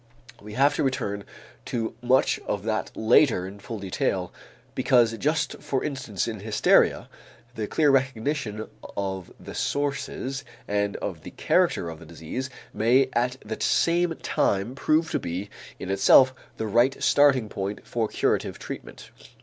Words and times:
We 0.41 0.53
have 0.53 0.73
to 0.77 0.83
return 0.83 1.25
to 1.65 1.93
much 2.01 2.39
of 2.47 2.63
that 2.63 2.89
later 2.95 3.45
in 3.47 3.59
full 3.59 3.77
detail 3.77 4.33
because 4.73 5.15
just 5.19 5.59
for 5.61 5.83
instance 5.83 6.27
in 6.27 6.39
hysteria, 6.39 7.07
the 7.53 7.67
clear 7.67 7.91
recognition 7.91 8.67
of 8.97 9.31
the 9.39 9.53
sources 9.53 10.43
and 10.67 10.95
of 11.05 11.21
the 11.21 11.29
character 11.29 11.87
of 11.87 11.99
the 11.99 12.07
disease 12.07 12.49
may 12.73 13.09
at 13.13 13.37
the 13.45 13.61
same 13.61 14.15
time 14.23 14.73
prove 14.73 15.11
to 15.11 15.19
be 15.19 15.51
in 15.77 15.91
itself 15.91 16.33
the 16.57 16.65
right 16.65 16.99
starting 17.03 17.47
point 17.47 17.85
for 17.85 18.07
curative 18.07 18.57
treatment. 18.57 19.11